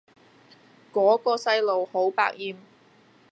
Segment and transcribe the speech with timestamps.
[0.91, 2.55] 嗰個細路好百厭